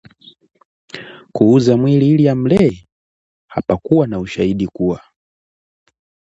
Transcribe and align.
Kuuza 1.31 1.77
mwili 1.77 2.09
ili 2.09 2.29
amlee? 2.29 2.87
Hapakuwa 3.47 4.07
na 4.07 4.19
ushahidi 4.19 4.67
kuwa 4.67 5.01